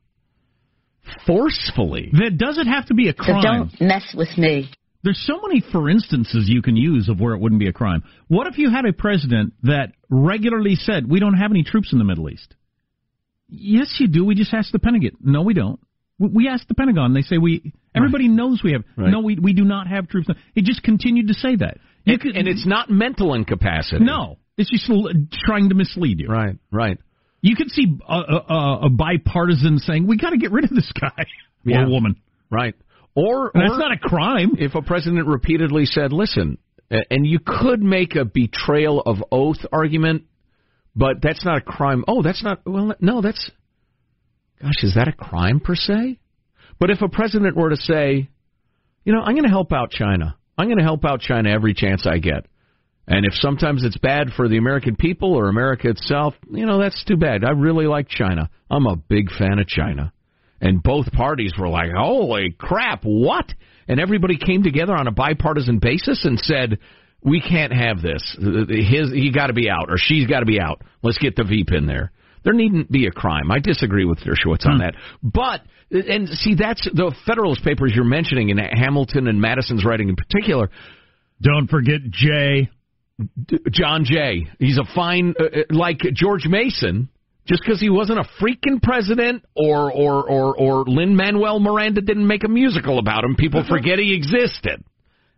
[1.25, 2.09] Forcefully.
[2.11, 3.41] That doesn't have to be a crime?
[3.41, 4.69] So don't mess with me.
[5.07, 8.03] There's so many for instances you can use of where it wouldn't be a crime.
[8.27, 11.97] What if you had a president that regularly said, "We don't have any troops in
[11.97, 12.53] the Middle East"?
[13.47, 14.25] Yes, you do.
[14.25, 15.11] We just asked the Pentagon.
[15.21, 15.79] No, we don't.
[16.19, 17.13] We asked the Pentagon.
[17.13, 17.71] They say we.
[17.95, 18.35] Everybody right.
[18.35, 18.83] knows we have.
[18.97, 19.09] Right.
[19.09, 20.27] No, we we do not have troops.
[20.53, 21.77] He just continued to say that.
[22.05, 24.03] And, could, and, it's not mental incapacity.
[24.03, 24.91] No, it's just
[25.45, 26.27] trying to mislead you.
[26.27, 26.97] Right, right.
[27.39, 30.91] You could see a, a, a bipartisan saying, "We got to get rid of this
[30.91, 31.27] guy
[31.63, 31.83] yeah.
[31.83, 32.17] or woman."
[32.49, 32.75] Right.
[33.19, 34.51] Or, and that's not a crime.
[34.59, 36.59] If a president repeatedly said, "Listen,"
[36.91, 40.25] and you could make a betrayal of oath argument
[40.97, 42.03] but that's not a crime.
[42.07, 42.61] Oh, that's not.
[42.65, 43.51] Well, no, that's.
[44.59, 46.19] Gosh, is that a crime per se?
[46.79, 48.29] But if a president were to say,
[49.05, 50.35] you know, I'm going to help out China.
[50.57, 52.47] I'm going to help out China every chance I get.
[53.07, 57.05] And if sometimes it's bad for the American people or America itself, you know, that's
[57.05, 57.43] too bad.
[57.45, 58.49] I really like China.
[58.69, 60.11] I'm a big fan of China.
[60.59, 63.45] And both parties were like, holy crap, what?
[63.87, 66.79] And everybody came together on a bipartisan basis and said,
[67.21, 68.35] we can't have this.
[68.39, 70.81] His he got to be out or she's got to be out.
[71.01, 72.11] Let's get the Veep in there.
[72.43, 73.51] There needn't be a crime.
[73.51, 74.79] I disagree with Dershowitz on hmm.
[74.79, 74.93] that.
[75.21, 80.15] But and see that's the Federalist Papers you're mentioning in Hamilton and Madison's writing in
[80.15, 80.69] particular.
[81.41, 82.69] Don't forget Jay.
[83.19, 84.47] D- John Jay.
[84.59, 87.09] He's a fine uh, uh like George Mason.
[87.47, 92.27] Just because he wasn't a freaking president, or or or or Lin Manuel Miranda didn't
[92.27, 94.83] make a musical about him, people forget he existed.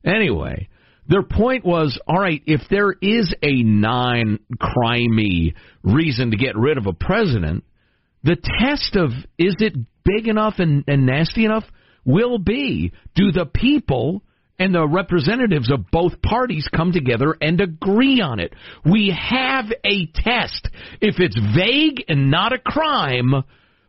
[0.03, 0.69] Anyway,
[1.07, 6.87] their point was, all right, if there is a non-crimey reason to get rid of
[6.87, 7.63] a president,
[8.23, 11.63] the test of is it big enough and, and nasty enough
[12.05, 14.23] will be do the people
[14.59, 18.53] and the representatives of both parties come together and agree on it.
[18.85, 20.69] We have a test.
[21.01, 23.33] If it's vague and not a crime,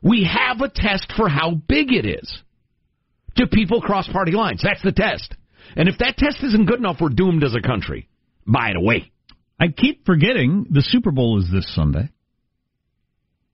[0.01, 2.43] we have a test for how big it is.
[3.35, 4.63] Do people cross party lines?
[4.63, 5.35] That's the test.
[5.77, 8.09] And if that test isn't good enough, we're doomed as a country.
[8.47, 9.11] By the way.
[9.59, 12.09] I keep forgetting the Super Bowl is this Sunday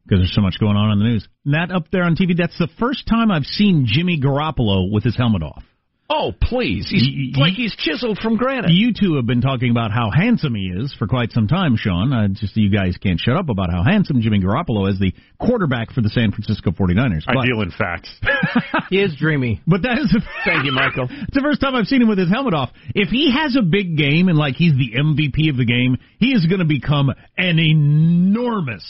[0.04, 1.28] because there's so much going on in the news.
[1.46, 5.16] That up there on TV, that's the first time I've seen Jimmy Garoppolo with his
[5.16, 5.64] helmet off.
[6.08, 6.88] Oh, please.
[6.88, 8.70] He's y- like he's chiseled from granite.
[8.70, 12.12] You two have been talking about how handsome he is for quite some time, Sean.
[12.12, 15.90] Uh, just you guys can't shut up about how handsome Jimmy Garoppolo is, the quarterback
[15.92, 17.24] for the San Francisco 49ers.
[17.26, 18.10] But, I deal in facts.
[18.90, 19.60] he is dreamy.
[19.66, 20.16] But that is.
[20.44, 21.08] Thank you, Michael.
[21.10, 22.70] it's the first time I've seen him with his helmet off.
[22.94, 26.28] If he has a big game and like he's the MVP of the game, he
[26.28, 28.84] is going to become an enormous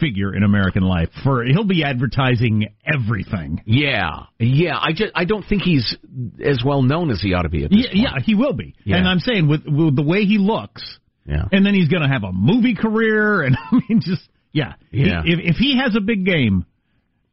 [0.00, 1.08] figure in American life.
[1.24, 3.62] For he'll be advertising everything.
[3.66, 4.76] Yeah, yeah.
[4.78, 5.96] I just I don't think he's
[6.44, 7.64] as well known as he ought to be.
[7.64, 8.16] At this yeah, point.
[8.18, 8.74] yeah, he will be.
[8.84, 8.96] Yeah.
[8.96, 10.98] And I'm saying with, with the way he looks.
[11.24, 11.44] Yeah.
[11.50, 14.22] And then he's going to have a movie career, and I mean, just
[14.52, 14.74] yeah.
[14.90, 15.22] Yeah.
[15.24, 16.66] He, if if he has a big game,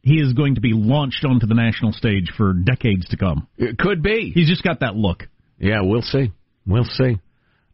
[0.02, 3.48] he is going to be launched onto the national stage for decades to come.
[3.58, 4.32] It could be.
[4.34, 5.24] He's just got that look.
[5.60, 6.32] Yeah, we'll see.
[6.66, 7.20] We'll see.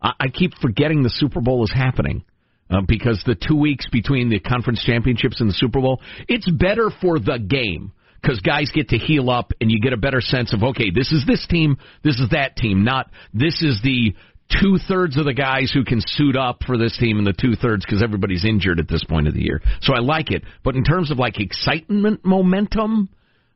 [0.02, 2.24] I, I keep forgetting the Super Bowl is happening
[2.70, 6.90] uh, because the two weeks between the conference championships and the Super Bowl, it's better
[7.02, 10.54] for the game because guys get to heal up and you get a better sense
[10.54, 14.14] of okay, this is this team, this is that team, not this is the
[14.62, 17.56] two thirds of the guys who can suit up for this team and the two
[17.56, 19.62] thirds because everybody's injured at this point of the year.
[19.82, 23.10] So I like it, but in terms of like excitement, momentum.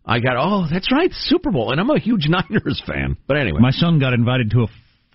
[0.06, 3.60] I got oh that's right Super Bowl and I'm a huge Niners fan but anyway
[3.62, 4.67] my son got invited to a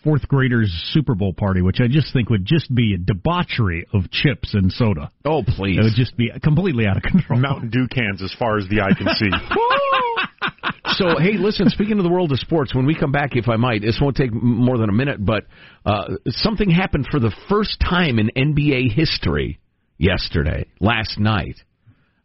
[0.08, 4.10] fourth graders Super Bowl party, which I just think would just be a debauchery of
[4.10, 5.10] chips and soda.
[5.26, 5.76] Oh, please.
[5.78, 7.38] It would just be completely out of control.
[7.38, 9.28] Mountain Dew cans as far as the eye can see.
[10.94, 13.56] so, hey, listen, speaking of the world of sports, when we come back, if I
[13.56, 15.44] might, this won't take more than a minute, but
[15.84, 19.60] uh, something happened for the first time in NBA history
[19.98, 21.56] yesterday, last night,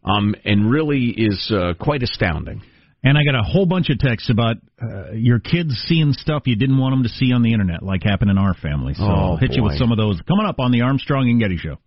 [0.06, 2.62] um, and really is uh, quite astounding.
[3.06, 6.56] And I got a whole bunch of texts about uh, your kids seeing stuff you
[6.56, 8.94] didn't want them to see on the internet, like happened in our family.
[8.94, 9.56] So oh, I'll hit boy.
[9.58, 11.78] you with some of those coming up on the Armstrong and Getty Show.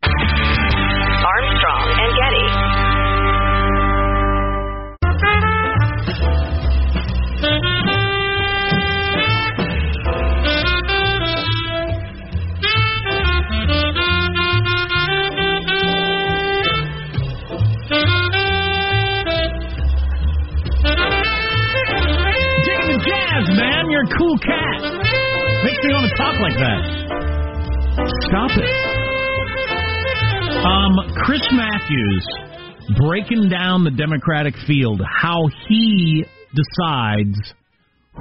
[33.29, 36.25] Breaking down the Democratic field, how he
[36.55, 37.55] decides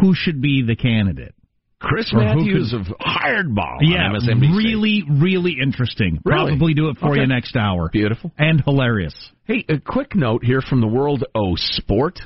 [0.01, 1.34] who should be the candidate.
[1.80, 4.14] Chris Or Matthews could- of Hardball Yeah,
[4.49, 6.20] really, really interesting.
[6.26, 6.47] Really?
[6.51, 7.22] Probably do it for Okay.
[7.22, 7.89] you next hour.
[7.91, 8.32] Beautiful.
[8.38, 9.14] And hilarious.
[9.45, 12.20] Hey, a quick note here from the world of sport.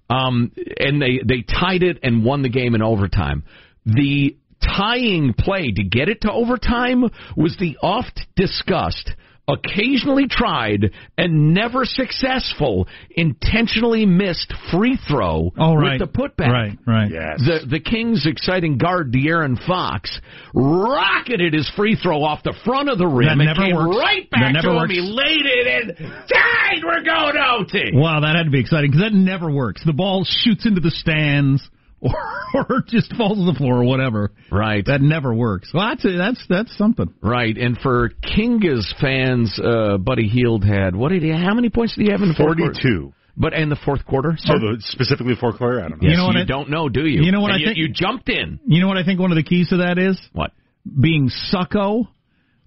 [0.08, 3.44] um, and they they tied it and won the game in overtime.
[3.84, 7.04] The tying play to get it to overtime
[7.36, 9.10] was the oft discussed,
[9.48, 16.00] occasionally tried and never successful, intentionally missed free throw Oh, right.
[16.00, 16.50] with the putback.
[16.50, 17.10] Right, right.
[17.10, 17.38] Yes.
[17.38, 20.20] The the Kings' exciting guard De'Aaron Fox
[20.54, 23.96] rocketed his free throw off the front of the rim That and came works.
[23.98, 24.90] right back never to works.
[24.92, 24.96] him.
[24.96, 25.96] He laid it in.
[26.06, 26.82] tied.
[26.84, 27.90] We're going OT.
[27.94, 29.82] Wow, that had to be exciting because that never works.
[29.84, 31.68] The ball shoots into the stands
[32.54, 34.32] or, or just falls to the floor or whatever.
[34.50, 34.84] Right.
[34.86, 35.70] That never works.
[35.72, 37.12] Well, that's that's that's something.
[37.22, 41.30] Right, and for Kings fans, uh, Buddy Hield had what did he?
[41.30, 43.12] How many points did he have in the 42.
[43.38, 45.80] But in the fourth quarter, so Oh, the, specifically fourth quarter?
[45.84, 46.08] I don't know.
[46.08, 47.22] Yes, You know what you I- don't know, do you?
[47.22, 48.60] You know what And I you, think- You jumped in.
[48.66, 50.18] You know what I think one of the keys to that is?
[50.32, 50.52] What?
[50.98, 52.08] Being sucko,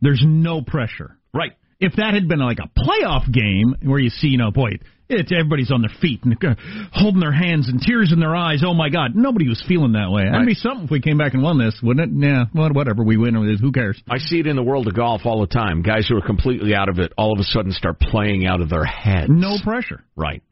[0.02, 1.18] there's no pressure.
[1.34, 1.54] Right.
[1.80, 4.74] If that had been like a playoff game where you see, you know, boy,
[5.10, 6.54] it's everybody's on their feet and uh,
[6.92, 8.62] holding their hands and tears in their eyes.
[8.66, 10.24] Oh my God, nobody was feeling that way.
[10.24, 10.48] That'd Right.
[10.48, 12.28] be something if we came back and won this, wouldn't it?
[12.28, 13.04] Yeah, well, whatever.
[13.04, 13.34] We win.
[13.60, 14.02] Who cares?
[14.10, 15.82] I see it in the world of golf all the time.
[15.82, 18.70] Guys who are completely out of it all of a sudden start playing out of
[18.70, 19.30] their heads.
[19.30, 20.04] No pressure.
[20.16, 20.44] Right.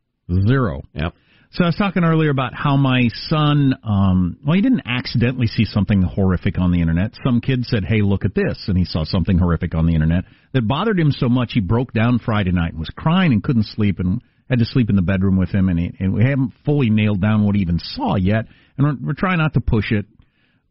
[0.47, 0.82] Zero.
[0.93, 1.14] Yep.
[1.51, 5.64] So I was talking earlier about how my son, um, well, he didn't accidentally see
[5.64, 7.12] something horrific on the internet.
[7.24, 10.26] Some kid said, "Hey, look at this," and he saw something horrific on the internet
[10.51, 13.64] that bothered him so much he broke down Friday night and was crying and couldn't
[13.64, 15.69] sleep and had to sleep in the bedroom with him.
[15.69, 18.45] And, he, and we haven't fully nailed down what he even saw yet,
[18.77, 20.05] and we're, we're trying not to push it.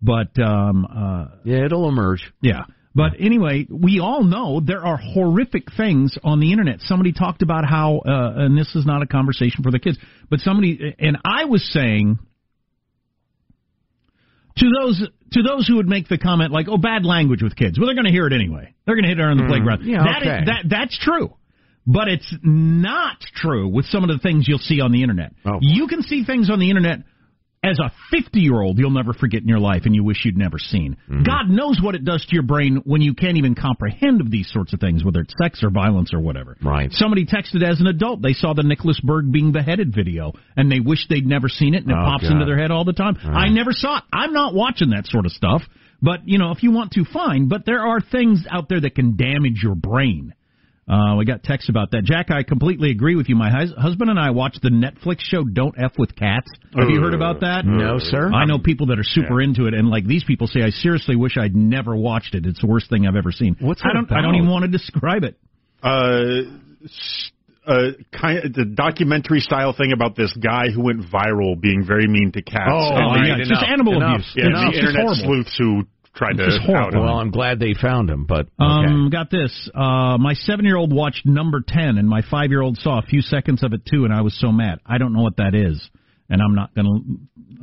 [0.02, 2.22] But um, uh, Yeah, it'll emerge.
[2.42, 2.64] yeah.
[2.94, 6.80] But anyway, we all know there are horrific things on the internet.
[6.80, 9.98] Somebody talked about how, uh, and this is not a conversation for the kids,
[10.30, 12.18] but somebody, and I was saying
[14.56, 17.78] to those to those who would make the comment like, "Oh, bad language with kids."
[17.78, 18.74] Well, they're going to hear it anyway.
[18.86, 19.84] They're going to hit it on the playground.
[19.84, 20.44] yeah, That is- okay.
[20.46, 21.34] that that's true.
[21.86, 25.32] But it's not true with some of the things you'll see on the internet.
[25.44, 25.58] Oh.
[25.60, 27.00] You can see things on the internet
[27.62, 30.36] as a 50 year old you'll never forget in your life and you wish you'd
[30.36, 30.96] never seen.
[31.10, 31.22] Mm-hmm.
[31.24, 34.48] God knows what it does to your brain when you can't even comprehend of these
[34.52, 36.56] sorts of things, whether it's sex or violence or whatever.
[36.62, 36.92] Right.
[36.92, 40.80] Somebody texted as an adult, they saw the Nicholas Berg being beheaded video and they
[40.80, 42.32] wish they'd never seen it and it Oh, pops God.
[42.32, 43.16] into their head all the time.
[43.24, 44.04] I never saw it.
[44.12, 45.62] I'm not watching that sort of stuff.
[46.02, 47.48] But, you know, if you want to, fine.
[47.48, 50.34] But there are things out there that can damage your brain.
[50.88, 52.04] Uh, we got texts about that.
[52.04, 53.34] Jack, I completely agree with you.
[53.34, 56.46] My hus- husband and I watched the Netflix show Don't F with Cats.
[56.78, 57.64] Have you heard about that?
[57.66, 58.30] No, sir.
[58.32, 61.16] I know people that are super into it, and like these people say, I seriously
[61.16, 62.46] wish I'd never watched it.
[62.46, 63.56] It's the worst thing I've ever seen.
[63.60, 64.12] What's I it don't.
[64.12, 65.36] I don't even want to describe it.
[65.82, 66.42] uh,
[66.84, 67.30] s-
[67.66, 72.06] uh, kind of the documentary style thing about this guy who went viral being very
[72.06, 72.70] mean to cats.
[72.70, 74.20] Oh, and Oh, yeah, it's just animal enough.
[74.20, 74.32] abuse.
[74.36, 75.24] yeah, It's the internet horrible.
[75.24, 75.82] sleuths who
[76.16, 77.00] tried It's just to out him.
[77.00, 78.86] Well, I'm glad they found him, but okay.
[78.88, 79.70] Um, got this.
[79.74, 83.82] Uh, my seven-year-old watched Number Ten, and my five-year-old saw a few seconds of it
[83.86, 84.80] too, and I was so mad.
[84.84, 85.88] I don't know what that is,
[86.28, 86.98] and I'm not gonna.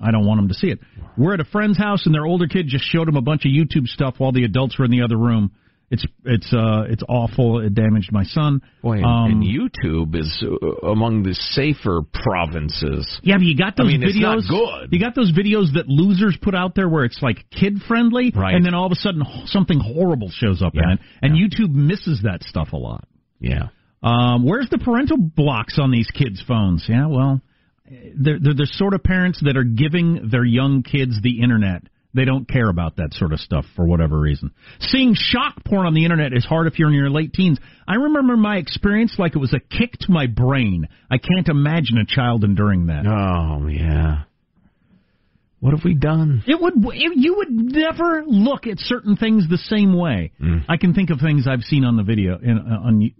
[0.02, 0.80] I don't want him to see it.
[1.18, 3.52] We're at a friend's house, and their older kid just showed him a bunch of
[3.52, 5.52] YouTube stuff while the adults were in the other room.
[5.94, 7.60] It's it's uh it's awful.
[7.60, 8.62] It damaged my son.
[8.82, 13.06] Boy, and, Um, and YouTube is uh, among the safer provinces.
[13.22, 14.50] Yeah, but you got those I mean, it's videos.
[14.50, 14.90] not good.
[14.94, 18.56] You got those videos that losers put out there where it's like kid friendly, Right.
[18.56, 22.22] and then all of a sudden something horrible shows up in it, and YouTube misses
[22.24, 23.06] that stuff a lot.
[23.40, 23.68] Yeah.
[24.02, 26.86] Um, where's the parental blocks on these kids' phones?
[26.90, 27.40] Yeah, well,
[28.16, 31.84] they're, they're the sort of parents that are giving their young kids the internet.
[32.16, 34.52] They don't care about that sort of stuff for whatever reason.
[34.80, 37.58] Seeing shock porn on the internet is hard if you're in your late teens.
[37.88, 40.88] I remember my experience like it was a kick to my brain.
[41.10, 43.06] I can't imagine a child enduring that.
[43.08, 44.24] Oh yeah.
[45.60, 46.44] What have we done?
[46.46, 50.34] It would it, you would never look at certain things the same way.
[50.42, 50.66] Mm.
[50.68, 53.12] I can think of things I've seen on the video in, uh, on.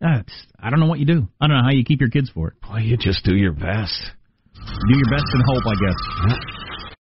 [0.00, 0.22] Uh,
[0.62, 1.26] I don't know what you do.
[1.40, 2.60] I don't know how you keep your kids for it.
[2.62, 4.12] Boy, you just do your best.
[4.54, 6.67] Do your best and hope, I guess.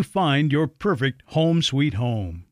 [0.00, 2.46] you find your perfect home sweet home.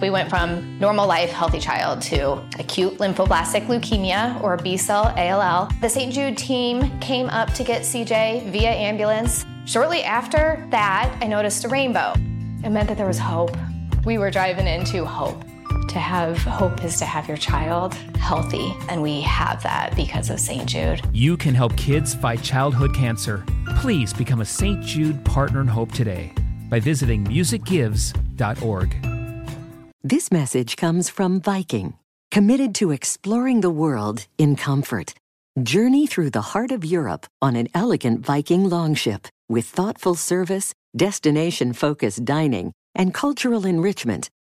[0.00, 5.68] We went from normal life, healthy child to acute lymphoblastic leukemia or B cell ALL.
[5.80, 6.14] The St.
[6.14, 9.44] Jude team came up to get CJ via ambulance.
[9.66, 12.12] Shortly after that, I noticed a rainbow.
[12.64, 13.56] It meant that there was hope.
[14.04, 15.42] We were driving into hope.
[15.88, 20.38] To have hope is to have your child healthy, and we have that because of
[20.38, 20.66] St.
[20.66, 21.00] Jude.
[21.14, 23.42] You can help kids fight childhood cancer.
[23.76, 24.82] Please become a St.
[24.84, 26.34] Jude Partner in Hope today
[26.68, 28.96] by visiting musicgives.org.
[30.04, 31.94] This message comes from Viking,
[32.30, 35.14] committed to exploring the world in comfort.
[35.62, 41.72] Journey through the heart of Europe on an elegant Viking longship with thoughtful service, destination
[41.72, 44.28] focused dining, and cultural enrichment